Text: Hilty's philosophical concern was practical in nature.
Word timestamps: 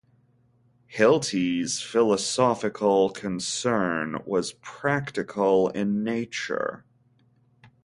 Hilty's 0.91 1.83
philosophical 1.83 3.11
concern 3.11 4.17
was 4.25 4.53
practical 4.53 5.69
in 5.69 6.03
nature. 6.03 6.83